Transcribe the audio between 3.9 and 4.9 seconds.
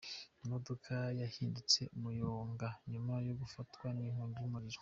ninkongi yumuriro